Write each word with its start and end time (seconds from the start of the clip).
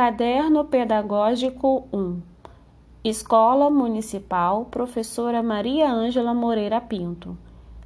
Caderno 0.00 0.64
Pedagógico 0.64 1.86
1 1.92 2.22
Escola 3.04 3.68
Municipal 3.68 4.64
Professora 4.64 5.42
Maria 5.42 5.92
Ângela 5.92 6.32
Moreira 6.32 6.80
Pinto 6.80 7.36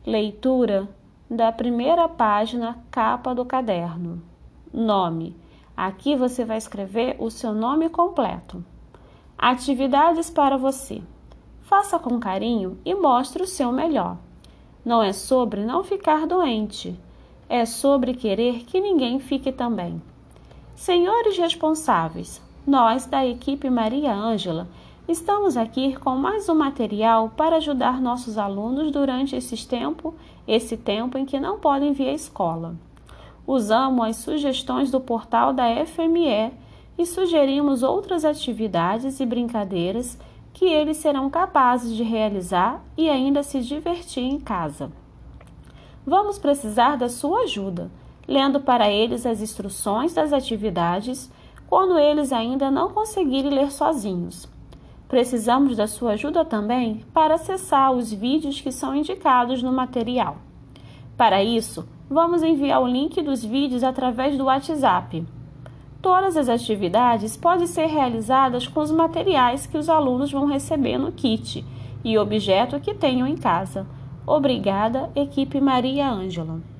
Leitura 0.06 0.88
da 1.28 1.50
primeira 1.50 2.08
página, 2.08 2.78
capa 2.88 3.34
do 3.34 3.44
caderno. 3.44 4.22
Nome. 4.72 5.34
Aqui 5.76 6.14
você 6.14 6.44
vai 6.44 6.56
escrever 6.56 7.16
o 7.18 7.32
seu 7.32 7.52
nome 7.52 7.88
completo. 7.88 8.64
Atividades 9.36 10.30
para 10.30 10.56
você. 10.56 11.02
Faça 11.62 11.98
com 11.98 12.20
carinho 12.20 12.78
e 12.84 12.94
mostre 12.94 13.42
o 13.42 13.48
seu 13.48 13.72
melhor. 13.72 14.18
Não 14.84 15.02
é 15.02 15.12
sobre 15.12 15.64
não 15.64 15.82
ficar 15.82 16.28
doente, 16.28 16.96
é 17.48 17.66
sobre 17.66 18.14
querer 18.14 18.60
que 18.60 18.80
ninguém 18.80 19.18
fique 19.18 19.50
também. 19.50 20.00
Senhores 20.76 21.38
responsáveis, 21.38 22.42
nós 22.66 23.06
da 23.06 23.24
equipe 23.24 23.70
Maria 23.70 24.12
Ângela 24.12 24.66
estamos 25.06 25.56
aqui 25.56 25.94
com 25.94 26.16
mais 26.16 26.48
um 26.48 26.54
material 26.54 27.30
para 27.36 27.56
ajudar 27.56 28.02
nossos 28.02 28.36
alunos 28.36 28.90
durante 28.90 29.36
esse 29.36 29.68
tempo, 29.68 30.14
esse 30.48 30.76
tempo 30.76 31.16
em 31.16 31.24
que 31.24 31.38
não 31.38 31.60
podem 31.60 31.92
vir 31.92 32.08
à 32.08 32.12
escola. 32.12 32.74
Usamos 33.46 34.04
as 34.04 34.16
sugestões 34.16 34.90
do 34.90 35.00
portal 35.00 35.52
da 35.52 35.64
FME 35.86 36.52
e 36.98 37.06
sugerimos 37.06 37.84
outras 37.84 38.24
atividades 38.24 39.20
e 39.20 39.26
brincadeiras 39.26 40.18
que 40.52 40.64
eles 40.64 40.96
serão 40.96 41.30
capazes 41.30 41.94
de 41.94 42.02
realizar 42.02 42.82
e 42.96 43.08
ainda 43.08 43.44
se 43.44 43.60
divertir 43.60 44.24
em 44.24 44.40
casa. 44.40 44.90
Vamos 46.04 46.36
precisar 46.36 46.96
da 46.96 47.08
sua 47.08 47.42
ajuda, 47.42 47.90
lendo 48.26 48.60
para 48.60 48.90
eles 48.90 49.26
as 49.26 49.40
instruções 49.40 50.14
das 50.14 50.32
atividades 50.32 51.30
quando 51.68 51.98
eles 51.98 52.32
ainda 52.32 52.70
não 52.70 52.90
conseguirem 52.90 53.50
ler 53.50 53.70
sozinhos. 53.70 54.48
Precisamos 55.08 55.76
da 55.76 55.86
sua 55.86 56.12
ajuda 56.12 56.44
também 56.44 57.04
para 57.12 57.34
acessar 57.34 57.92
os 57.92 58.12
vídeos 58.12 58.60
que 58.60 58.72
são 58.72 58.94
indicados 58.96 59.62
no 59.62 59.72
material. 59.72 60.38
Para 61.16 61.42
isso, 61.42 61.86
vamos 62.10 62.42
enviar 62.42 62.82
o 62.82 62.86
link 62.86 63.22
dos 63.22 63.44
vídeos 63.44 63.84
através 63.84 64.36
do 64.36 64.44
WhatsApp. 64.44 65.24
Todas 66.02 66.36
as 66.36 66.48
atividades 66.48 67.36
podem 67.36 67.66
ser 67.66 67.86
realizadas 67.86 68.66
com 68.66 68.80
os 68.80 68.90
materiais 68.90 69.66
que 69.66 69.78
os 69.78 69.88
alunos 69.88 70.32
vão 70.32 70.46
receber 70.46 70.98
no 70.98 71.12
kit 71.12 71.64
e 72.04 72.18
objeto 72.18 72.80
que 72.80 72.92
tenham 72.92 73.26
em 73.26 73.36
casa. 73.36 73.86
Obrigada, 74.26 75.10
equipe 75.14 75.60
Maria 75.60 76.10
Ângela. 76.10 76.73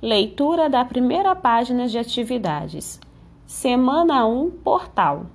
Leitura 0.00 0.70
da 0.70 0.84
primeira 0.84 1.34
página 1.34 1.88
de 1.88 1.98
atividades. 1.98 3.00
Semana 3.44 4.24
1, 4.28 4.48
Portal. 4.62 5.26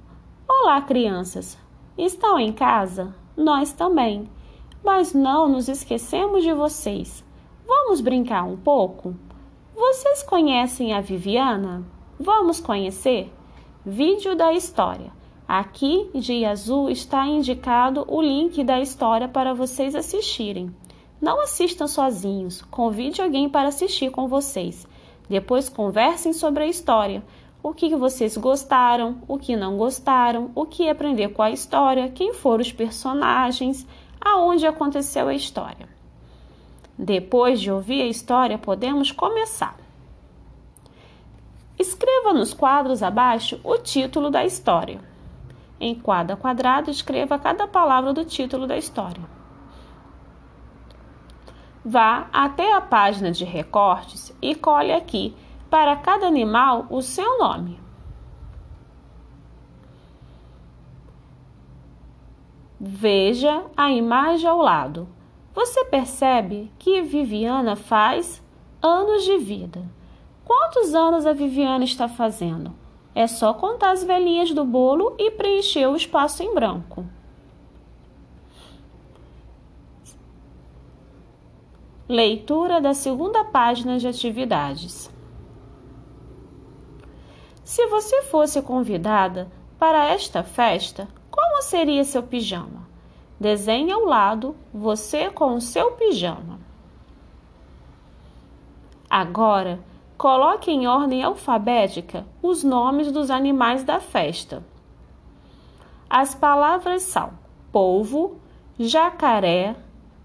Olá, 0.48 0.82
crianças! 0.82 1.58
Estão 1.98 2.40
em 2.40 2.54
casa? 2.54 3.14
Nós 3.36 3.74
também. 3.74 4.30
Mas 4.82 5.14
não 5.14 5.50
nos 5.50 5.68
esquecemos 5.68 6.44
de 6.44 6.54
vocês. 6.54 7.26
Vamos 7.68 8.00
brincar 8.00 8.46
um 8.46 8.56
pouco? 8.56 9.14
Vocês 9.76 10.24
conhecem 10.24 10.94
a 10.94 11.02
Viviana? 11.02 11.84
Vamos 12.18 12.62
conhecer? 12.62 13.30
Vídeo 13.86 14.34
da 14.34 14.54
história. 14.54 15.12
Aqui 15.46 16.10
de 16.16 16.46
azul 16.46 16.90
está 16.90 17.28
indicado 17.28 18.06
o 18.08 18.22
link 18.22 18.64
da 18.64 18.80
história 18.80 19.28
para 19.28 19.54
vocês 19.54 19.94
assistirem. 19.94 20.74
Não 21.24 21.40
assistam 21.40 21.88
sozinhos, 21.88 22.62
convide 22.64 23.22
alguém 23.22 23.48
para 23.48 23.70
assistir 23.70 24.12
com 24.12 24.28
vocês. 24.28 24.86
Depois 25.30 25.70
conversem 25.70 26.34
sobre 26.34 26.66
a 26.66 26.68
história. 26.68 27.24
O 27.64 27.74
que 27.74 27.96
vocês 27.96 28.36
gostaram, 28.36 29.22
o 29.26 29.38
que 29.38 29.56
não 29.56 29.78
gostaram, 29.78 30.52
o 30.54 30.66
que 30.66 30.90
aprender 30.90 31.30
com 31.30 31.42
a 31.42 31.50
história, 31.50 32.10
quem 32.10 32.34
foram 32.34 32.62
os 32.62 32.74
personagens, 32.74 33.88
aonde 34.20 34.68
aconteceu 34.68 35.30
a 35.30 35.34
história. 35.34 35.88
Depois 36.98 37.62
de 37.62 37.72
ouvir 37.72 38.02
a 38.02 38.08
história, 38.08 38.58
podemos 38.58 39.10
começar. 39.10 39.78
Escreva 41.80 42.34
nos 42.34 42.54
quadros 42.54 43.02
abaixo 43.02 43.62
o 43.64 43.78
título 43.78 44.30
da 44.30 44.44
história. 44.44 45.00
Em 45.80 45.96
quadro 45.96 46.36
quadrado, 46.36 46.92
escreva 46.92 47.40
cada 47.40 47.66
palavra 47.66 48.12
do 48.12 48.26
título 48.26 48.68
da 48.68 48.78
história. 48.78 49.23
Vá 51.86 52.28
até 52.32 52.74
a 52.74 52.80
página 52.80 53.32
de 53.32 53.44
recortes 53.44 54.36
e 54.42 54.56
colhe 54.56 54.94
aqui 54.94 55.36
para 55.70 55.96
cada 55.96 56.26
animal 56.26 56.86
o 56.90 57.02
seu 57.02 57.38
nome. 57.38 57.80
Veja 62.80 63.66
a 63.76 63.92
imagem 63.92 64.48
ao 64.48 64.60
lado. 64.60 65.08
Você 65.54 65.86
percebe 65.86 66.72
que 66.80 67.02
Viviana 67.02 67.76
faz 67.76 68.42
anos 68.82 69.24
de 69.24 69.38
vida. 69.38 69.84
Quantos 70.46 70.94
anos 70.94 71.26
a 71.26 71.34
Viviana 71.34 71.84
está 71.84 72.08
fazendo? 72.08 72.74
É 73.16 73.28
só 73.28 73.54
contar 73.54 73.92
as 73.92 74.04
velhinhas 74.04 74.52
do 74.52 74.66
bolo 74.66 75.16
e 75.18 75.32
preencher 75.32 75.88
o 75.88 75.96
espaço 75.96 76.44
em 76.44 76.54
branco. 76.54 77.06
Leitura 82.14 82.80
da 82.80 82.94
segunda 82.94 83.44
página 83.44 83.98
de 83.98 84.08
atividades. 84.08 85.12
Se 87.64 87.88
você 87.88 88.22
fosse 88.22 88.62
convidada 88.62 89.52
para 89.80 90.06
esta 90.06 90.44
festa, 90.44 91.08
como 91.32 91.64
seria 91.64 92.04
seu 92.04 92.22
pijama? 92.22 92.88
Desenhe 93.40 93.92
ao 93.92 94.06
lado 94.06 94.56
você 94.72 95.32
com 95.32 95.56
o 95.56 95.62
seu 95.62 95.94
pijama. 95.94 96.60
Agora, 99.10 99.80
Coloque 100.24 100.72
em 100.72 100.88
ordem 100.88 101.22
alfabética 101.22 102.26
os 102.42 102.64
nomes 102.64 103.12
dos 103.12 103.30
animais 103.30 103.84
da 103.84 104.00
festa. 104.00 104.64
As 106.10 106.34
palavras 106.34 107.02
são 107.02 107.32
polvo, 107.72 108.38
jacaré, 108.80 109.76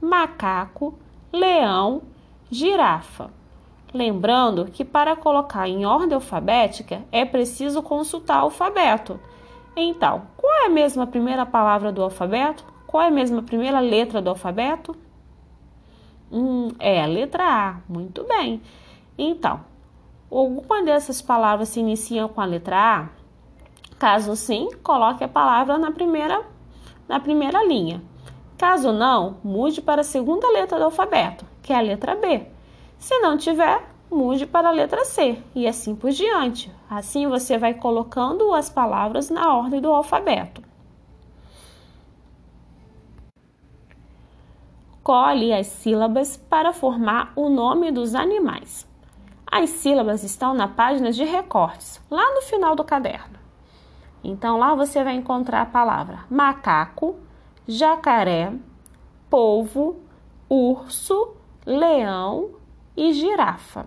macaco, 0.00 0.97
leão, 1.33 2.03
girafa. 2.50 3.31
Lembrando 3.93 4.66
que 4.66 4.84
para 4.84 5.16
colocar 5.16 5.69
em 5.69 5.87
ordem 5.87 6.15
alfabética 6.15 7.03
é 7.11 7.25
preciso 7.25 7.83
consultar 7.83 8.43
o 8.43 8.47
alfabeto. 8.47 9.19
Então, 9.77 10.22
qual 10.37 10.53
é 10.62 10.67
a 10.67 10.71
mesma 10.71 11.06
primeira 11.06 11.47
palavra 11.47 11.91
do 11.91 12.03
alfabeto? 12.03 12.65
Qual 12.87 13.03
é 13.03 13.09
a 13.09 13.11
mesma 13.11 13.43
primeira 13.43 13.81
letra 13.81 14.21
do 14.21 14.31
alfabeto? 14.31 14.94
Hum, 16.31 16.72
é 16.78 17.03
a 17.03 17.06
letra 17.06 17.44
A. 17.44 17.77
Muito 17.88 18.25
bem. 18.25 18.61
Então, 19.17 19.61
Alguma 20.31 20.83
dessas 20.83 21.22
palavras 21.22 21.71
se 21.71 21.81
inicia 21.81 22.28
com 22.28 22.38
a 22.38 22.44
letra 22.44 22.77
A? 22.77 23.09
Caso 23.99 24.37
sim, 24.37 24.69
coloque 24.83 25.25
a 25.25 25.28
palavra 25.28 25.78
na 25.78 25.91
primeira, 25.91 26.44
na 27.09 27.19
primeira 27.19 27.65
linha. 27.65 28.03
Caso 28.59 28.91
não, 28.93 29.37
mude 29.45 29.81
para 29.81 30.01
a 30.01 30.05
segunda 30.05 30.51
letra 30.51 30.79
do 30.79 30.87
alfabeto, 30.87 31.47
que 31.63 31.73
é 31.73 31.77
a 31.77 31.81
letra 31.81 32.17
B. 32.17 32.45
Se 32.99 33.17
não 33.21 33.39
tiver, 33.39 33.89
mude 34.11 34.47
para 34.47 34.69
a 34.69 34.73
letra 34.73 35.05
C 35.05 35.41
e 35.55 35.65
assim 35.69 35.95
por 35.95 36.11
diante. 36.11 36.69
Assim 36.91 37.29
você 37.29 37.57
vai 37.57 37.75
colocando 37.75 38.53
as 38.53 38.69
palavras 38.69 39.31
na 39.31 39.55
ordem 39.55 39.81
do 39.81 39.93
alfabeto. 39.93 40.61
Colhe 45.05 45.53
as 45.53 45.69
sílabas 45.69 46.37
para 46.37 46.73
formar 46.73 47.33
o 47.37 47.49
nome 47.49 47.93
dos 47.93 48.17
animais. 48.17 48.85
As 49.47 49.71
sílabas 49.71 50.25
estão 50.25 50.53
na 50.53 50.67
página 50.67 51.13
de 51.13 51.25
recortes, 51.25 52.00
lá 52.11 52.35
no 52.35 52.43
final 52.43 52.75
do 52.75 52.82
caderno. 52.82 53.38
Então 54.23 54.59
lá 54.59 54.75
você 54.75 55.05
vai 55.05 55.15
encontrar 55.15 55.62
a 55.62 55.67
palavra 55.67 56.25
macaco, 56.29 57.17
jacaré, 57.69 58.50
polvo, 59.29 60.00
urso, 60.49 61.35
leão 61.67 62.53
e 62.97 63.12
girafa. 63.12 63.87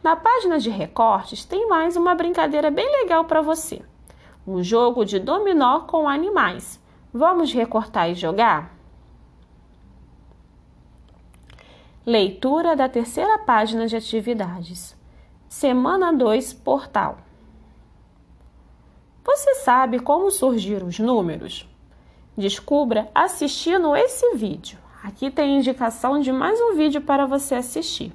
Na 0.00 0.14
página 0.14 0.60
de 0.60 0.70
recortes 0.70 1.44
tem 1.44 1.68
mais 1.68 1.96
uma 1.96 2.14
brincadeira 2.14 2.70
bem 2.70 2.88
legal 3.02 3.24
para 3.24 3.42
você. 3.42 3.82
Um 4.46 4.62
jogo 4.62 5.04
de 5.04 5.18
dominó 5.18 5.80
com 5.80 6.08
animais. 6.08 6.80
Vamos 7.12 7.52
recortar 7.52 8.08
e 8.10 8.14
jogar? 8.14 8.72
Leitura 12.06 12.76
da 12.76 12.88
terceira 12.88 13.38
página 13.40 13.88
de 13.88 13.96
atividades. 13.96 14.96
Semana 15.48 16.12
2, 16.12 16.52
Portal. 16.54 17.18
Você 19.24 19.56
sabe 19.56 19.98
como 19.98 20.30
surgiram 20.30 20.86
os 20.86 20.98
números? 21.00 21.68
Descubra 22.38 23.10
assistindo 23.12 23.96
esse 23.96 24.36
vídeo. 24.36 24.78
Aqui 25.02 25.28
tem 25.28 25.58
indicação 25.58 26.20
de 26.20 26.30
mais 26.30 26.60
um 26.60 26.76
vídeo 26.76 27.00
para 27.00 27.26
você 27.26 27.56
assistir. 27.56 28.12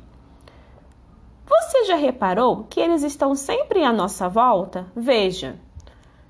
Você 1.45 1.83
já 1.83 1.97
reparou 1.97 2.63
que 2.69 2.79
eles 2.79 3.03
estão 3.03 3.35
sempre 3.35 3.83
à 3.83 3.91
nossa 3.91 4.29
volta? 4.29 4.87
Veja. 4.95 5.59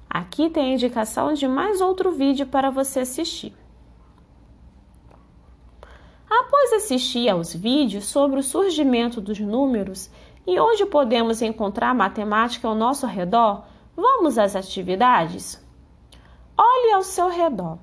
Aqui 0.10 0.50
tem 0.50 0.74
indicação 0.74 1.34
de 1.34 1.48
mais 1.48 1.82
outro 1.82 2.12
vídeo 2.12 2.48
para 2.48 2.72
você 2.72 3.02
assistir. 3.02 3.56
Após 6.28 6.74
assistir 6.74 7.30
aos 7.30 7.54
vídeos 7.54 8.06
sobre 8.06 8.40
o 8.40 8.44
surgimento 8.44 9.22
dos 9.22 9.40
números 9.40 10.10
e 10.48 10.60
onde 10.60 10.84
podemos 10.88 11.44
encontrar 11.44 11.94
matemática 11.94 12.68
ao 12.68 12.74
nosso 12.74 13.06
redor, 13.06 13.66
vamos 13.96 14.40
às 14.40 14.56
atividades? 14.56 15.63
Olhe 16.58 16.94
ao 16.94 17.02
seu 17.02 17.30
redor 17.30 17.80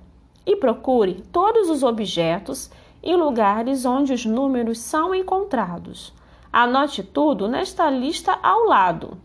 e 0.46 0.54
procure 0.54 1.22
todos 1.32 1.68
os 1.68 1.82
objetos 1.82 2.70
e 3.02 3.14
lugares 3.16 3.84
onde 3.84 4.12
os 4.12 4.24
números 4.24 4.78
são 4.78 5.14
encontrados. 5.14 6.14
Anote 6.52 7.02
tudo 7.02 7.48
nesta 7.48 7.90
lista 7.90 8.38
ao 8.42 8.64
lado. 8.64 9.18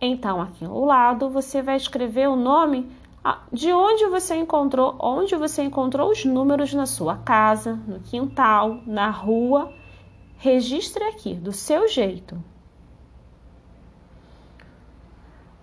Então, 0.00 0.40
aqui 0.40 0.64
ao 0.64 0.84
lado, 0.84 1.30
você 1.30 1.62
vai 1.62 1.76
escrever 1.76 2.28
o 2.28 2.36
nome 2.36 2.90
de 3.52 3.72
onde 3.72 4.06
você 4.06 4.34
encontrou, 4.34 4.96
onde 4.98 5.36
você 5.36 5.62
encontrou 5.62 6.10
os 6.10 6.24
números 6.24 6.74
na 6.74 6.86
sua 6.86 7.16
casa, 7.16 7.74
no 7.86 8.00
quintal, 8.00 8.80
na 8.86 9.10
rua. 9.10 9.72
Registre 10.36 11.04
aqui 11.04 11.34
do 11.34 11.52
seu 11.52 11.88
jeito. 11.88 12.36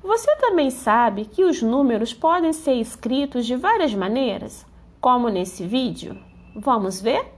Você 0.01 0.35
também 0.37 0.71
sabe 0.71 1.25
que 1.25 1.43
os 1.43 1.61
números 1.61 2.13
podem 2.13 2.53
ser 2.53 2.75
escritos 2.75 3.45
de 3.45 3.55
várias 3.55 3.93
maneiras, 3.93 4.65
como 5.01 5.29
nesse 5.29 5.65
vídeo? 5.67 6.17
Vamos 6.55 7.01
ver? 7.01 7.33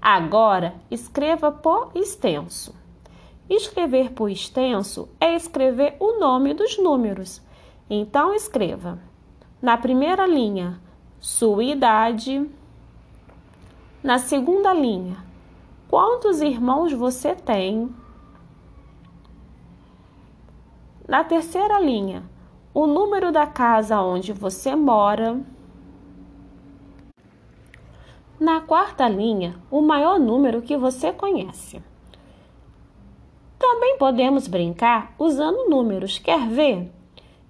Agora, 0.00 0.74
escreva 0.90 1.52
por 1.52 1.90
extenso. 1.94 2.74
Escrever 3.48 4.12
por 4.12 4.30
extenso 4.30 5.08
é 5.20 5.36
escrever 5.36 5.96
o 6.00 6.18
nome 6.18 6.54
dos 6.54 6.78
números. 6.78 7.42
Então, 7.88 8.34
escreva 8.34 8.98
na 9.60 9.76
primeira 9.76 10.26
linha 10.26 10.80
sua 11.20 11.62
idade, 11.62 12.50
na 14.02 14.18
segunda 14.18 14.74
linha 14.74 15.16
quantos 15.92 16.40
irmãos 16.40 16.90
você 16.94 17.34
tem, 17.34 17.94
na 21.08 21.24
terceira 21.24 21.80
linha 21.80 22.22
o 22.74 22.86
número 22.86 23.30
da 23.30 23.46
casa 23.46 24.00
onde 24.00 24.32
você 24.32 24.74
mora. 24.74 25.40
Na 28.40 28.60
quarta 28.60 29.08
linha, 29.08 29.56
o 29.70 29.80
maior 29.80 30.18
número 30.18 30.62
que 30.62 30.76
você 30.76 31.12
conhece. 31.12 31.82
Também 33.58 33.96
podemos 33.98 34.48
brincar 34.48 35.14
usando 35.18 35.68
números, 35.68 36.18
quer 36.18 36.48
ver? 36.48 36.90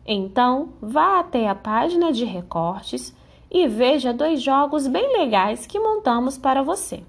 Então, 0.04 0.74
vá 0.80 1.20
até 1.20 1.48
a 1.48 1.54
página 1.54 2.12
de 2.12 2.24
recortes 2.24 3.16
e 3.50 3.68
veja 3.68 4.12
dois 4.12 4.42
jogos 4.42 4.86
bem 4.86 5.16
legais 5.16 5.66
que 5.66 5.78
montamos 5.78 6.36
para 6.36 6.62
você. 6.62 7.02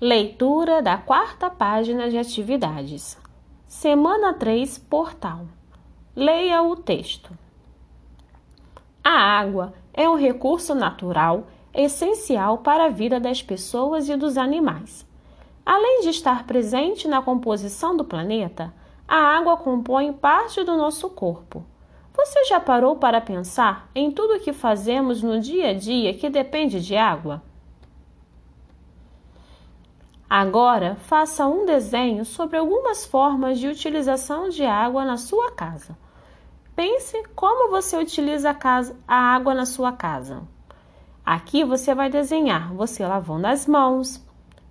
Leitura 0.00 0.82
da 0.82 0.96
quarta 0.96 1.48
página 1.48 2.10
de 2.10 2.18
atividades. 2.18 3.18
Semana 3.68 4.32
3, 4.32 4.78
portal. 4.78 5.42
Leia 6.16 6.62
o 6.62 6.74
texto. 6.74 7.30
A 9.04 9.10
água 9.10 9.74
é 9.92 10.08
um 10.08 10.16
recurso 10.16 10.74
natural 10.74 11.46
essencial 11.74 12.58
para 12.58 12.86
a 12.86 12.88
vida 12.88 13.20
das 13.20 13.42
pessoas 13.42 14.08
e 14.08 14.16
dos 14.16 14.38
animais. 14.38 15.06
Além 15.66 16.00
de 16.00 16.08
estar 16.08 16.46
presente 16.46 17.06
na 17.06 17.20
composição 17.20 17.94
do 17.94 18.06
planeta, 18.06 18.72
a 19.06 19.16
água 19.16 19.58
compõe 19.58 20.14
parte 20.14 20.64
do 20.64 20.74
nosso 20.74 21.10
corpo. 21.10 21.62
Você 22.16 22.46
já 22.46 22.58
parou 22.58 22.96
para 22.96 23.20
pensar 23.20 23.90
em 23.94 24.10
tudo 24.10 24.36
o 24.36 24.40
que 24.40 24.54
fazemos 24.54 25.22
no 25.22 25.38
dia 25.38 25.68
a 25.68 25.74
dia 25.74 26.14
que 26.14 26.30
depende 26.30 26.80
de 26.80 26.96
água? 26.96 27.42
Agora, 30.30 30.96
faça 30.96 31.46
um 31.46 31.64
desenho 31.64 32.22
sobre 32.22 32.58
algumas 32.58 33.06
formas 33.06 33.58
de 33.58 33.66
utilização 33.66 34.50
de 34.50 34.62
água 34.62 35.02
na 35.02 35.16
sua 35.16 35.50
casa. 35.52 35.96
Pense 36.76 37.22
como 37.34 37.70
você 37.70 37.96
utiliza 37.96 38.50
a, 38.50 38.54
casa, 38.54 38.94
a 39.08 39.16
água 39.16 39.54
na 39.54 39.64
sua 39.64 39.90
casa. 39.90 40.42
Aqui 41.24 41.64
você 41.64 41.94
vai 41.94 42.10
desenhar 42.10 42.74
você 42.74 43.06
lavando 43.06 43.46
as 43.46 43.66
mãos, 43.66 44.22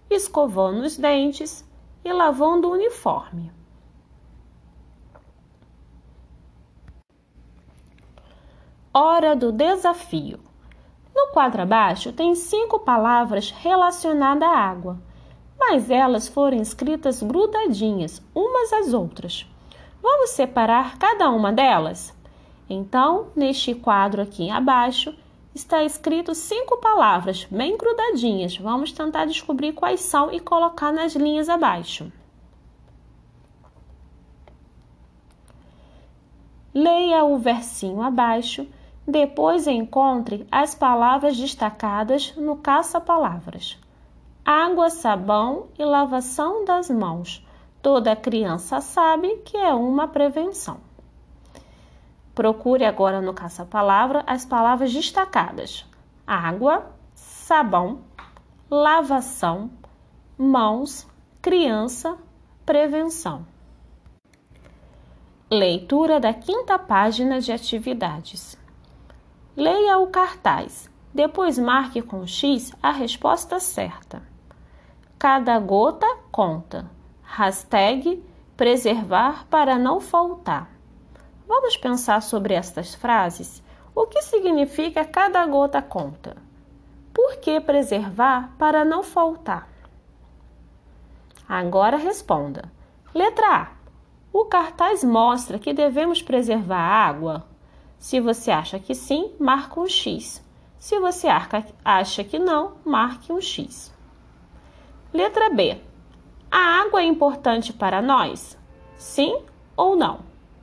escovando 0.09 0.81
os 0.81 0.95
dentes 0.95 1.68
e 2.06 2.13
lavando 2.13 2.68
o 2.68 2.74
uniforme. 2.74 3.51
Hora 8.94 9.36
do 9.36 9.51
desafio. 9.51 10.39
No 11.15 11.31
quadro 11.31 11.63
abaixo 11.63 12.13
tem 12.13 12.36
cinco 12.36 12.80
palavras 12.80 13.51
relacionadas 13.51 14.48
à 14.48 14.56
água, 14.56 15.00
mas 15.59 15.89
elas 15.89 16.27
foram 16.27 16.57
escritas 16.57 17.21
grudadinhas 17.21 18.21
umas 18.33 18.71
às 18.74 18.94
outras. 18.94 19.45
Vamos 20.01 20.30
separar 20.31 20.98
cada 20.98 21.30
uma 21.30 21.51
delas? 21.51 22.15
Então, 22.69 23.27
neste 23.36 23.74
quadro 23.74 24.21
aqui 24.21 24.50
abaixo, 24.50 25.13
está 25.56 25.83
escrito 25.83 26.36
cinco 26.36 26.77
palavras 26.77 27.48
bem 27.50 27.75
grudadinhas. 27.77 28.57
Vamos 28.57 28.92
tentar 28.92 29.25
descobrir 29.25 29.74
quais 29.74 30.01
são 30.01 30.31
e 30.31 30.39
colocar 30.39 30.92
nas 30.92 31.15
linhas 31.15 31.50
abaixo. 31.50 32.12
Leia 36.74 37.24
o 37.24 37.39
versinho 37.39 38.03
abaixo, 38.03 38.68
depois 39.07 39.65
encontre 39.65 40.45
as 40.51 40.75
palavras 40.75 41.36
destacadas 41.36 42.36
no 42.36 42.57
caça-palavras. 42.57 43.80
Água, 44.49 44.89
sabão 44.89 45.67
e 45.77 45.83
lavação 45.83 46.63
das 46.63 46.89
mãos 46.89 47.45
Toda 47.81 48.17
criança 48.17 48.81
sabe 48.81 49.38
que 49.45 49.55
é 49.55 49.73
uma 49.73 50.09
prevenção. 50.09 50.79
Procure 52.33 52.83
agora 52.83 53.21
no 53.21 53.33
caça-palavra 53.33 54.25
as 54.27 54.45
palavras 54.45 54.91
destacadas: 54.91 55.85
água, 56.25 56.91
sabão, 57.13 58.01
lavação, 58.69 59.71
mãos, 60.38 61.07
criança, 61.41 62.17
prevenção. 62.65 63.45
Leitura 65.50 66.19
da 66.19 66.33
quinta 66.33 66.77
página 66.77 67.39
de 67.39 67.53
atividades. 67.53 68.57
Leia 69.55 69.98
o 69.98 70.07
cartaz, 70.07 70.89
depois 71.13 71.57
marque 71.57 72.01
com 72.01 72.27
X 72.27 72.74
a 72.83 72.91
resposta 72.91 73.62
certa. 73.62 74.22
Cada 75.19 75.57
gota 75.57 76.05
conta. 76.31 76.91
Hashtag 77.24 78.24
preservar 78.55 79.47
para 79.47 79.75
não 79.75 80.00
faltar. 80.00 80.69
Vamos 81.47 81.75
pensar 81.75 82.21
sobre 82.21 82.53
estas 82.53 82.93
frases? 82.93 83.63
O 83.95 84.05
que 84.05 84.21
significa 84.21 85.03
cada 85.03 85.43
gota 85.47 85.81
conta? 85.81 86.38
Por 87.12 87.38
que 87.38 87.59
preservar 87.59 88.53
para 88.59 88.86
não 88.86 89.01
faltar? 89.01 89.67
Agora 91.50 91.97
responda. 91.97 92.71
Letra 93.12 93.55
A. 93.55 93.67
O 94.31 94.45
cartaz 94.45 95.03
mostra 95.03 95.57
que 95.57 95.74
devemos 95.74 96.21
preservar 96.21 96.77
a 96.77 97.07
água? 97.07 97.47
Se 97.97 98.19
você 98.19 98.51
acha 98.51 98.77
que 98.77 98.93
sim, 98.93 99.33
marque 99.39 99.79
um 99.79 99.88
X. 99.88 100.45
Se 100.77 101.00
você 101.00 101.27
acha 101.83 102.24
que 102.24 102.38
não, 102.38 102.74
marque 102.86 103.33
um 103.33 103.41
X. 103.41 103.97
Letra 105.13 105.49
B. 105.49 105.81
A 106.51 106.81
água 106.81 107.01
é 107.01 107.05
importante 107.05 107.71
para 107.71 108.01
nós? 108.01 108.57
Sim 108.97 109.41
ou 109.75 109.95
não? 109.95 110.19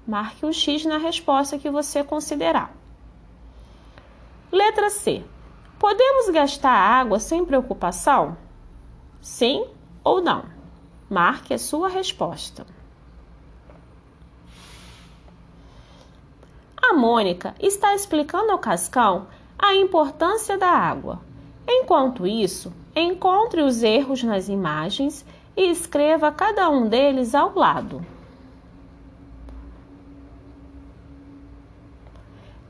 Marque 0.07 0.45
um 0.45 0.53
X 0.53 0.85
na 0.85 0.99
resposta 0.99 1.59
que 1.59 1.71
você 1.71 2.05
considerar. 2.05 2.75
Letra 4.53 4.91
C. 4.91 5.25
Podemos 5.79 6.29
gastar 6.29 6.71
água 6.71 7.19
sem 7.19 7.45
preocupação? 7.45 8.37
Sim 9.21 9.67
ou 10.03 10.21
não? 10.21 10.45
Marque 11.09 11.55
a 11.55 11.59
sua 11.59 11.89
resposta. 11.89 12.67
A 16.77 16.93
Mônica 16.93 17.55
está 17.59 17.95
explicando 17.95 18.53
ao 18.53 18.59
Cascão 18.59 19.27
a 19.59 19.75
importância 19.75 20.59
da 20.59 20.69
água. 20.69 21.21
Enquanto 21.67 22.27
isso, 22.27 22.73
encontre 22.95 23.63
os 23.63 23.83
erros 23.83 24.23
nas 24.23 24.49
imagens 24.49 25.25
e 25.57 25.71
escreva 25.71 26.33
cada 26.33 26.69
um 26.69 26.89
deles 26.89 27.35
ao 27.35 27.55
lado. 27.55 28.05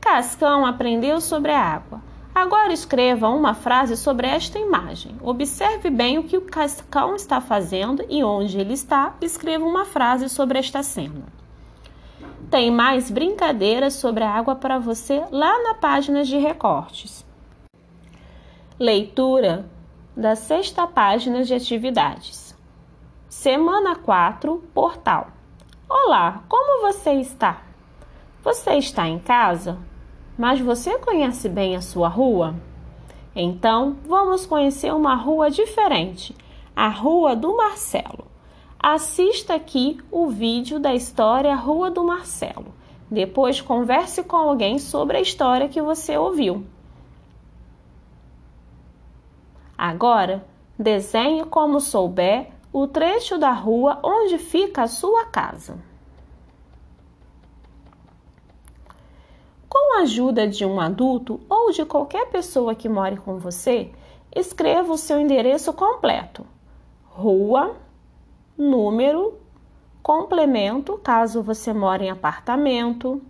Cascão 0.01 0.65
aprendeu 0.65 1.19
sobre 1.19 1.51
a 1.51 1.59
água. 1.59 2.01
Agora 2.33 2.73
escreva 2.73 3.29
uma 3.29 3.53
frase 3.53 3.95
sobre 3.95 4.27
esta 4.27 4.59
imagem. 4.59 5.15
Observe 5.21 5.89
bem 5.89 6.17
o 6.17 6.23
que 6.23 6.37
o 6.37 6.45
cão 6.89 7.15
está 7.15 7.39
fazendo 7.39 8.03
e 8.09 8.23
onde 8.23 8.59
ele 8.59 8.73
está. 8.73 9.15
Escreva 9.21 9.65
uma 9.65 9.85
frase 9.85 10.27
sobre 10.29 10.59
esta 10.59 10.83
cena. 10.83 11.23
Tem 12.51 12.69
mais 12.69 13.09
brincadeiras 13.09 13.93
sobre 13.93 14.23
a 14.23 14.29
água 14.29 14.55
para 14.55 14.77
você 14.77 15.23
lá 15.31 15.63
na 15.63 15.73
página 15.73 16.23
de 16.23 16.37
recortes. 16.37 17.25
Leitura 18.77 19.65
da 20.15 20.33
sexta 20.33 20.87
página 20.87 21.43
de 21.43 21.53
atividades. 21.53 22.55
Semana 23.27 23.97
4, 23.97 24.63
portal. 24.73 25.27
Olá, 25.89 26.43
como 26.47 26.83
você 26.83 27.15
está? 27.15 27.61
Você 28.41 28.75
está 28.75 29.09
em 29.09 29.19
casa? 29.19 29.77
Mas 30.37 30.61
você 30.61 30.97
conhece 30.99 31.49
bem 31.49 31.75
a 31.75 31.81
sua 31.81 32.07
rua? 32.07 32.55
Então, 33.35 33.97
vamos 34.07 34.45
conhecer 34.45 34.93
uma 34.93 35.15
rua 35.15 35.51
diferente, 35.51 36.33
a 36.73 36.87
Rua 36.87 37.35
do 37.35 37.57
Marcelo. 37.57 38.25
Assista 38.79 39.55
aqui 39.55 39.97
o 40.09 40.27
vídeo 40.27 40.79
da 40.79 40.93
história 40.93 41.53
Rua 41.55 41.91
do 41.91 42.05
Marcelo. 42.05 42.73
Depois 43.11 43.59
converse 43.59 44.23
com 44.23 44.37
alguém 44.37 44.79
sobre 44.79 45.17
a 45.17 45.21
história 45.21 45.67
que 45.67 45.81
você 45.81 46.17
ouviu. 46.17 46.65
Agora, 49.77 50.45
desenhe 50.77 51.43
como 51.45 51.79
souber 51.79 52.51
o 52.71 52.87
trecho 52.87 53.37
da 53.37 53.51
rua 53.51 53.99
onde 54.03 54.37
fica 54.37 54.83
a 54.83 54.87
sua 54.87 55.25
casa. 55.25 55.77
Com 59.69 59.97
a 59.97 60.01
ajuda 60.01 60.47
de 60.47 60.65
um 60.65 60.79
adulto 60.79 61.39
ou 61.49 61.71
de 61.71 61.85
qualquer 61.85 62.27
pessoa 62.27 62.75
que 62.75 62.87
more 62.87 63.17
com 63.17 63.37
você, 63.37 63.91
escreva 64.35 64.91
o 64.91 64.97
seu 64.97 65.19
endereço 65.19 65.71
completo: 65.73 66.45
rua, 67.05 67.75
número, 68.57 69.33
complemento, 70.03 70.97
caso 70.97 71.41
você 71.41 71.73
mora 71.73 72.03
em 72.03 72.09
apartamento, 72.09 73.21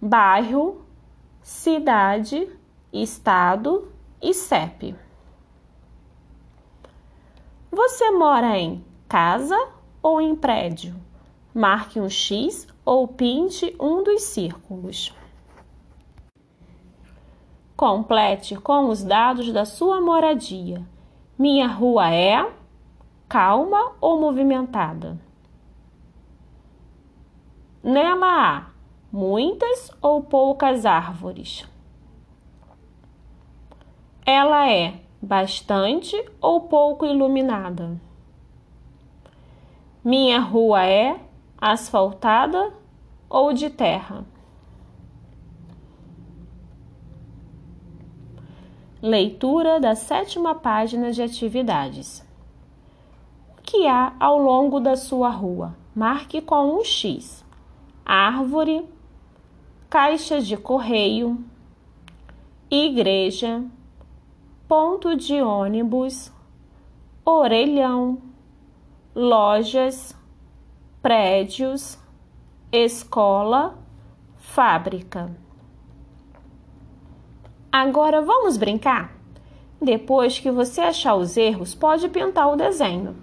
bairro, 0.00 0.80
cidade, 1.42 2.48
estado 2.92 3.88
e 4.20 4.34
CEP. 4.34 5.01
Você 7.74 8.10
mora 8.10 8.58
em 8.58 8.84
casa 9.08 9.56
ou 10.02 10.20
em 10.20 10.36
prédio? 10.36 10.94
Marque 11.54 11.98
um 11.98 12.06
X 12.06 12.68
ou 12.84 13.08
pinte 13.08 13.74
um 13.80 14.04
dos 14.04 14.24
círculos. 14.24 15.14
Complete 17.74 18.56
com 18.56 18.90
os 18.90 19.02
dados 19.02 19.50
da 19.50 19.64
sua 19.64 20.02
moradia. 20.02 20.86
Minha 21.38 21.66
rua 21.66 22.12
é 22.12 22.46
calma 23.26 23.94
ou 24.02 24.20
movimentada? 24.20 25.18
Nela 27.82 28.26
há 28.26 28.66
muitas 29.10 29.90
ou 30.02 30.22
poucas 30.22 30.84
árvores? 30.84 31.66
Ela 34.26 34.70
é 34.70 35.00
bastante 35.22 36.16
ou 36.40 36.62
pouco 36.62 37.06
iluminada? 37.06 37.96
Minha 40.04 40.40
rua 40.40 40.84
é 40.84 41.20
asfaltada 41.56 42.72
ou 43.30 43.52
de 43.52 43.70
terra? 43.70 44.24
Leitura 49.00 49.78
da 49.78 49.94
sétima 49.94 50.56
página 50.56 51.12
de 51.12 51.22
atividades. 51.22 52.24
O 53.56 53.62
que 53.62 53.86
há 53.86 54.12
ao 54.18 54.38
longo 54.38 54.80
da 54.80 54.96
sua 54.96 55.28
rua? 55.28 55.76
Marque 55.94 56.40
com 56.40 56.78
um 56.78 56.84
X. 56.84 57.44
Árvore, 58.04 58.84
caixa 59.88 60.40
de 60.40 60.56
correio, 60.56 61.38
igreja, 62.70 63.62
ponto 64.72 65.14
de 65.14 65.34
ônibus, 65.42 66.32
orelhão, 67.26 68.22
lojas, 69.14 70.16
prédios, 71.02 71.98
escola, 72.72 73.76
fábrica. 74.38 75.30
Agora 77.70 78.22
vamos 78.22 78.56
brincar? 78.56 79.14
Depois 79.78 80.38
que 80.38 80.50
você 80.50 80.80
achar 80.80 81.16
os 81.16 81.36
erros, 81.36 81.74
pode 81.74 82.08
pintar 82.08 82.50
o 82.50 82.56
desenho. 82.56 83.14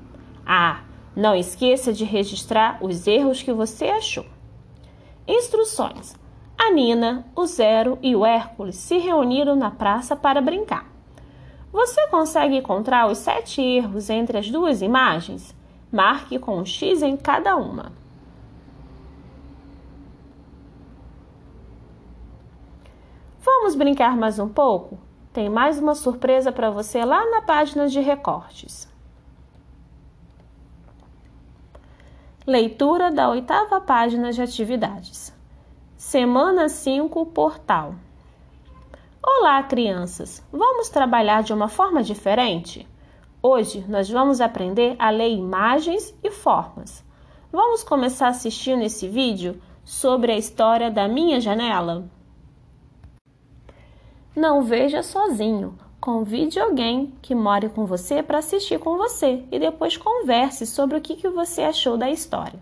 Ah, 0.46 0.84
não 1.16 1.34
esqueça 1.34 1.92
de 1.92 2.06
registrar 2.06 2.78
os 2.80 3.08
erros 3.08 3.42
que 3.42 3.52
você 3.52 3.86
achou. 3.86 4.26
Instruções: 5.28 6.16
A 6.56 6.72
Nina, 6.72 7.26
o 7.36 7.48
Zero 7.48 7.98
e 8.04 8.16
o 8.16 8.24
Hércules 8.24 8.76
se 8.76 9.00
reuniram 9.00 9.56
na 9.56 9.72
praça 9.72 10.16
para 10.16 10.44
brincar. 10.44 10.99
Você 11.72 12.08
consegue 12.08 12.58
encontrar 12.58 13.08
os 13.08 13.20
sete 13.20 13.62
erros 13.62 14.10
entre 14.10 14.38
as 14.38 14.50
duas 14.50 14.82
imagens? 14.82 15.56
Marque 15.92 16.40
com 16.40 16.58
um 16.58 16.66
X 16.66 17.02
em 17.02 17.16
cada 17.16 17.56
uma. 17.56 17.92
Vamos 23.40 23.76
brincar 23.76 24.18
mais 24.18 24.40
um 24.40 24.50
pouco? 24.50 24.98
Tem 25.32 25.48
mais 25.48 25.80
uma 25.80 25.94
surpresa 25.94 26.52
para 26.52 26.72
você 26.72 27.06
lá 27.06 27.30
na 27.30 27.42
página 27.42 27.88
de 27.88 28.00
recortes. 28.00 28.90
Leitura 32.46 33.12
da 33.12 33.30
oitava 33.30 33.80
página 33.80 34.32
de 34.32 34.42
atividades. 34.42 35.32
Semana 35.96 36.68
5, 36.68 37.26
portal. 37.28 37.94
Olá, 39.22 39.62
crianças! 39.64 40.42
Vamos 40.50 40.88
trabalhar 40.88 41.44
de 41.44 41.52
uma 41.52 41.68
forma 41.68 42.02
diferente? 42.02 42.88
Hoje 43.44 43.84
nós 43.86 44.10
vamos 44.10 44.40
aprender 44.40 44.96
a 44.98 45.10
ler 45.10 45.30
imagens 45.30 46.18
e 46.24 46.32
formas. 46.32 47.04
Vamos 47.52 47.84
começar 47.84 48.30
assistindo 48.30 48.82
esse 48.82 49.10
vídeo 49.10 49.62
sobre 49.84 50.32
a 50.32 50.38
história 50.38 50.90
da 50.90 51.06
minha 51.10 51.42
janela? 51.42 52.10
Não 54.34 54.64
veja 54.64 55.04
sozinho. 55.04 55.78
Convide 56.00 56.58
alguém 56.58 57.14
que 57.22 57.36
more 57.36 57.68
com 57.68 57.86
você 57.86 58.24
para 58.24 58.38
assistir 58.38 58.80
com 58.80 58.96
você 58.96 59.44
e 59.52 59.60
depois 59.60 59.98
converse 59.98 60.66
sobre 60.66 60.98
o 60.98 61.02
que, 61.02 61.28
você 61.28 61.64
achou 61.64 61.98
da 61.98 62.10
história. 62.10 62.60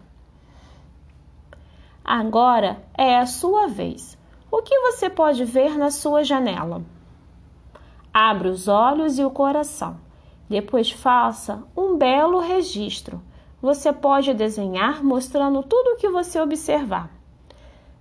Agora 2.03 2.81
é 2.97 3.15
a 3.15 3.27
sua 3.27 3.67
vez. 3.67 4.16
O 4.57 4.63
que 4.63 4.79
você 4.79 5.07
pode 5.07 5.45
ver 5.45 5.77
na 5.77 5.91
sua 5.91 6.23
janela? 6.23 6.81
Abra 8.11 8.49
os 8.49 8.67
olhos 8.67 9.19
e 9.19 9.23
o 9.23 9.29
coração. 9.29 9.97
Depois 10.49 10.89
faça 10.89 11.63
um 11.77 11.95
belo 11.95 12.39
registro. 12.39 13.21
Você 13.61 13.93
pode 13.93 14.33
desenhar 14.33 15.03
mostrando 15.03 15.61
tudo 15.61 15.91
o 15.91 15.97
que 15.97 16.09
você 16.09 16.41
observar. 16.41 17.11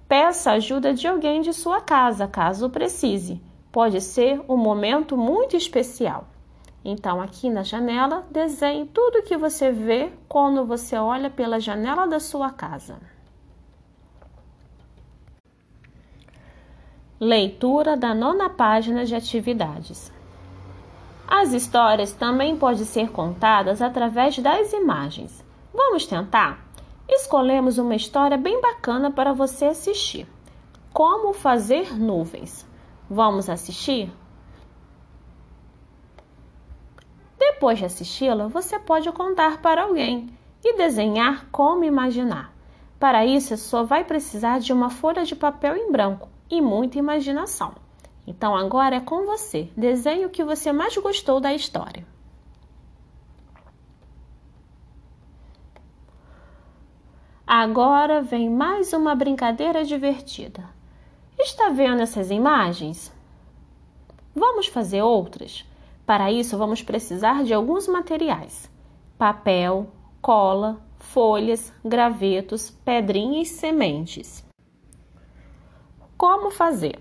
Peça 0.09 0.53
ajuda 0.53 0.95
de 0.95 1.07
alguém 1.07 1.43
de 1.43 1.53
sua 1.53 1.83
casa, 1.83 2.27
caso 2.27 2.71
precise 2.71 3.39
pode 3.71 4.01
ser 4.01 4.41
um 4.49 4.57
momento 4.57 5.15
muito 5.15 5.59
especial. 5.59 6.27
Então, 6.83 7.21
aqui 7.21 7.51
na 7.51 7.65
janela, 7.65 8.27
desenhe 8.31 8.87
tudo 8.87 9.23
que 9.23 9.37
você 9.37 9.71
vê 9.71 10.11
quando 10.27 10.65
você 10.65 10.97
olha 10.97 11.29
pela 11.29 11.61
janela 11.61 12.07
da 12.07 12.19
sua 12.19 12.49
casa. 12.49 12.97
Leitura 17.19 17.97
da 17.97 18.15
nona 18.15 18.51
página 18.51 19.07
de 19.07 19.15
atividades. 19.15 20.13
As 21.27 21.55
histórias 21.55 22.13
também 22.13 22.59
podem 22.59 22.85
ser 22.85 23.11
contadas 23.11 23.81
através 23.81 24.39
das 24.39 24.75
imagens. 24.75 25.43
Vamos 25.73 26.05
tentar? 26.05 26.63
Escolhemos 27.09 27.79
uma 27.79 27.95
história 27.95 28.37
bem 28.37 28.61
bacana 28.61 29.11
para 29.11 29.33
você 29.33 29.65
assistir. 29.65 30.29
Como 30.93 31.33
fazer 31.33 31.99
nuvens. 31.99 32.69
Vamos 33.09 33.49
assistir? 33.49 34.13
Depois 37.39 37.79
de 37.79 37.87
assisti-la, 37.87 38.47
você 38.49 38.79
pode 38.79 39.11
contar 39.13 39.63
para 39.63 39.85
alguém 39.85 40.29
e 40.63 40.77
desenhar 40.77 41.47
como 41.51 41.83
imaginar. 41.83 42.53
Para 43.01 43.25
isso, 43.25 43.57
só 43.57 43.85
vai 43.85 44.05
precisar 44.05 44.61
de 44.61 44.71
uma 44.71 44.91
folha 44.91 45.25
de 45.25 45.35
papel 45.35 45.77
em 45.79 45.91
branco 45.91 46.36
e 46.51 46.61
muita 46.61 46.99
imaginação. 46.99 47.75
Então 48.27 48.57
agora 48.57 48.97
é 48.97 49.01
com 49.01 49.25
você. 49.25 49.71
Desenhe 49.77 50.27
o 50.27 50.31
que 50.31 50.45
você 50.45 50.73
mais 50.73 50.97
gostou 50.97 51.41
da 51.41 51.55
história. 51.55 52.07
Agora 57.47 58.23
vem 58.23 58.51
mais 58.51 58.93
uma 58.93 59.15
brincadeira 59.15 59.85
divertida. 59.85 60.65
Está 61.39 61.69
vendo 61.69 62.03
essas 62.03 62.31
imagens? 62.31 63.15
Vamos 64.35 64.67
fazer 64.67 65.03
outras? 65.03 65.65
Para 66.05 66.31
isso, 66.31 66.57
vamos 66.57 66.83
precisar 66.83 67.45
de 67.45 67.53
alguns 67.53 67.89
materiais: 67.89 68.71
papel, 69.19 69.89
cola, 70.21 70.81
folhas, 70.99 71.73
gravetos, 71.85 72.71
pedrinhas 72.71 73.49
e 73.49 73.55
sementes. 73.55 74.46
Como 76.17 76.51
fazer? 76.51 76.99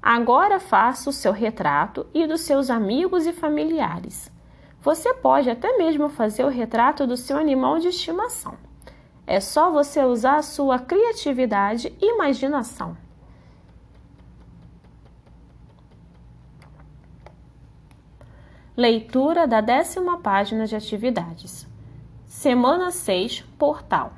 Agora 0.00 0.60
faça 0.60 1.10
o 1.10 1.12
seu 1.12 1.32
retrato 1.32 2.06
e 2.14 2.26
dos 2.26 2.42
seus 2.42 2.70
amigos 2.70 3.26
e 3.26 3.32
familiares. 3.32 4.30
Você 4.82 5.14
pode 5.14 5.50
até 5.50 5.76
mesmo 5.78 6.08
fazer 6.08 6.44
o 6.44 6.48
retrato 6.48 7.06
do 7.06 7.16
seu 7.16 7.36
animal 7.38 7.78
de 7.78 7.88
estimação. 7.88 8.56
É 9.26 9.40
só 9.40 9.70
você 9.70 10.04
usar 10.04 10.36
a 10.36 10.42
sua 10.42 10.78
criatividade 10.78 11.92
e 12.00 12.14
imaginação. 12.14 12.96
Leitura 18.76 19.46
da 19.46 19.60
décima 19.60 20.18
página 20.18 20.66
de 20.66 20.76
atividades. 20.76 21.66
Semana 22.26 22.90
6, 22.90 23.40
Portal. 23.58 24.12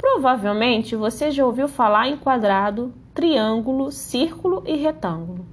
Provavelmente 0.00 0.96
você 0.96 1.30
já 1.30 1.44
ouviu 1.44 1.68
falar 1.68 2.08
em 2.08 2.16
quadrado, 2.16 2.90
triângulo, 3.12 3.92
círculo 3.92 4.62
e 4.64 4.74
retângulo. 4.74 5.44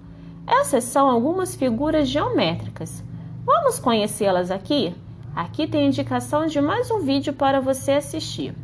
Essas 0.47 0.85
são 0.85 1.09
algumas 1.09 1.53
figuras 1.53 2.07
geométricas. 2.07 3.03
Vamos 3.43 3.77
conhecê-las 3.77 4.49
aqui? 4.49 4.95
Aqui 5.35 5.67
tem 5.67 5.87
indicação 5.87 6.45
de 6.45 6.61
mais 6.61 6.89
um 6.89 7.01
vídeo 7.01 7.33
para 7.33 7.59
você 7.59 7.91
assistir. 7.91 8.55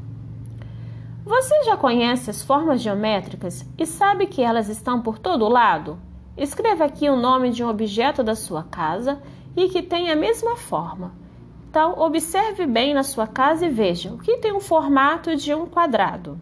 Você 1.25 1.63
já 1.65 1.75
conhece 1.75 2.29
as 2.29 2.41
formas 2.41 2.81
geométricas 2.81 3.65
e 3.77 3.85
sabe 3.85 4.27
que 4.27 4.41
elas 4.41 4.69
estão 4.69 5.01
por 5.01 5.19
todo 5.19 5.49
lado? 5.49 5.97
Escreva 6.37 6.85
aqui 6.85 7.09
o 7.09 7.17
nome 7.17 7.49
de 7.49 7.61
um 7.61 7.67
objeto 7.67 8.23
da 8.23 8.35
sua 8.35 8.63
casa 8.63 9.21
e 9.53 9.67
que 9.67 9.81
tem 9.81 10.09
a 10.09 10.15
mesma 10.15 10.55
forma. 10.55 11.22
Então, 11.73 11.97
observe 11.97 12.67
bem 12.67 12.93
na 12.93 13.01
sua 13.01 13.25
casa 13.25 13.65
e 13.65 13.69
veja 13.69 14.13
o 14.13 14.19
que 14.19 14.37
tem 14.37 14.51
o 14.51 14.59
formato 14.59 15.35
de 15.35 15.55
um 15.55 15.65
quadrado, 15.65 16.39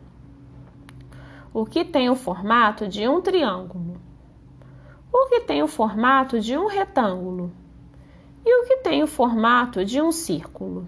o 1.53 1.65
que 1.65 1.85
tem 1.85 2.09
o 2.09 2.17
formato 2.17 2.85
de 2.85 3.07
um 3.07 3.21
triângulo, 3.21 3.95
o 5.09 5.29
que 5.29 5.39
tem 5.39 5.63
o 5.63 5.69
formato 5.69 6.38
de 6.38 6.57
um 6.57 6.67
retângulo 6.67 7.50
e 8.45 8.61
o 8.61 8.67
que 8.67 8.79
tem 8.79 9.03
o 9.03 9.07
formato 9.07 9.85
de 9.85 10.01
um 10.01 10.11
círculo. 10.11 10.85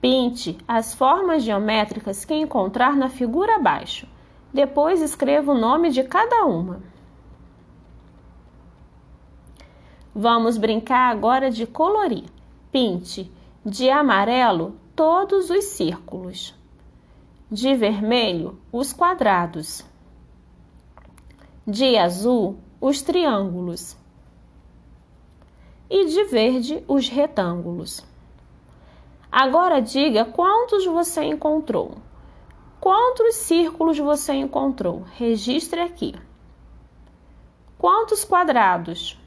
Pinte 0.00 0.56
as 0.66 0.94
formas 0.94 1.42
geométricas 1.42 2.24
que 2.24 2.32
encontrar 2.32 2.96
na 2.96 3.10
figura 3.10 3.56
abaixo. 3.56 4.08
Depois 4.54 5.02
escreva 5.02 5.52
o 5.52 5.58
nome 5.58 5.90
de 5.90 6.02
cada 6.02 6.46
uma. 6.46 6.80
Vamos 10.14 10.58
brincar 10.58 11.10
agora 11.10 11.50
de 11.50 11.66
colorir. 11.66 12.24
Pinte 12.70 13.30
de 13.64 13.88
amarelo 13.88 14.76
todos 14.96 15.48
os 15.48 15.64
círculos, 15.64 16.54
de 17.50 17.74
vermelho 17.74 18.58
os 18.72 18.92
quadrados, 18.92 19.84
de 21.66 21.96
azul 21.96 22.58
os 22.80 23.00
triângulos 23.00 23.96
e 25.88 26.06
de 26.06 26.24
verde 26.24 26.82
os 26.88 27.08
retângulos. 27.08 28.04
Agora 29.30 29.80
diga 29.80 30.24
quantos 30.24 30.84
você 30.84 31.22
encontrou. 31.24 31.96
Quantos 32.80 33.36
círculos 33.36 33.98
você 33.98 34.34
encontrou? 34.34 35.04
Registre 35.14 35.80
aqui. 35.80 36.14
Quantos 37.78 38.24
quadrados? 38.24 39.21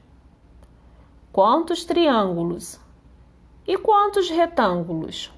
Quantos 1.36 1.84
triângulos? 1.84 2.80
E 3.68 3.78
quantos 3.78 4.30
retângulos? 4.30 5.34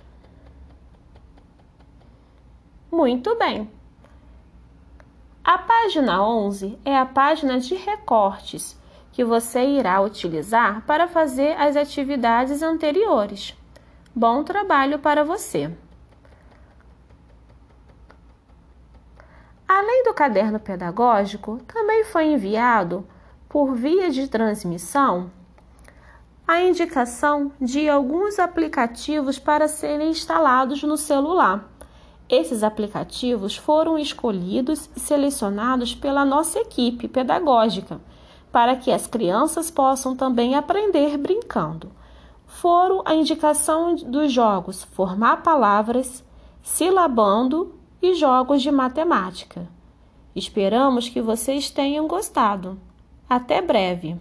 Muito 2.91 3.35
bem. 3.35 3.67
A 5.43 5.57
página 5.57 6.23
11 6.23 6.77
é 6.85 6.95
a 6.95 7.03
página 7.03 7.59
de 7.59 7.73
recortes 7.73 8.79
que 9.11 9.23
você 9.23 9.65
irá 9.65 9.99
utilizar 9.99 10.85
para 10.85 11.07
fazer 11.07 11.59
as 11.59 11.75
atividades 11.75 12.61
anteriores. 12.61 13.57
Bom 14.15 14.43
trabalho 14.43 14.99
para 14.99 15.23
você! 15.23 15.75
Além 19.67 20.03
do 20.03 20.13
caderno 20.13 20.59
pedagógico, 20.59 21.57
também 21.65 22.03
foi 22.03 22.25
enviado, 22.25 23.03
por 23.49 23.73
via 23.73 24.11
de 24.11 24.27
transmissão, 24.27 25.31
a 26.47 26.61
indicação 26.61 27.51
de 27.59 27.89
alguns 27.89 28.39
aplicativos 28.39 29.37
para 29.37 29.67
serem 29.67 30.11
instalados 30.11 30.81
no 30.81 30.95
celular. 30.95 31.69
Esses 32.29 32.63
aplicativos 32.63 33.57
foram 33.57 33.99
escolhidos 33.99 34.89
e 34.95 34.99
selecionados 34.99 35.93
pela 35.93 36.23
nossa 36.23 36.59
equipe 36.59 37.09
pedagógica 37.09 37.99
para 38.49 38.77
que 38.77 38.91
as 38.91 39.05
crianças 39.05 39.69
possam 39.69 40.15
também 40.15 40.55
aprender 40.55 41.17
brincando. 41.17 41.91
Foram 42.45 43.03
a 43.05 43.13
indicação 43.13 43.95
dos 43.95 44.31
jogos 44.31 44.83
Formar 44.83 45.43
Palavras, 45.43 46.23
Silabando 46.63 47.75
e 48.01 48.13
jogos 48.15 48.61
de 48.61 48.71
matemática. 48.71 49.67
Esperamos 50.33 51.09
que 51.09 51.21
vocês 51.21 51.69
tenham 51.69 52.07
gostado. 52.07 52.79
Até 53.29 53.61
breve! 53.61 54.17